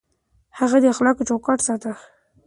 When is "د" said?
0.81-0.85